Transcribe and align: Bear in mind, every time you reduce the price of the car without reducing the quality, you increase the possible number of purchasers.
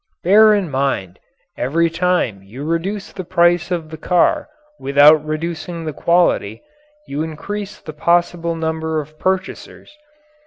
Bear 0.23 0.51
in 0.55 0.67
mind, 0.71 1.19
every 1.55 1.87
time 1.87 2.41
you 2.41 2.65
reduce 2.65 3.13
the 3.13 3.23
price 3.23 3.69
of 3.69 3.91
the 3.91 3.97
car 3.97 4.49
without 4.79 5.23
reducing 5.23 5.85
the 5.85 5.93
quality, 5.93 6.63
you 7.07 7.21
increase 7.21 7.79
the 7.79 7.93
possible 7.93 8.55
number 8.55 8.99
of 8.99 9.19
purchasers. 9.19 9.95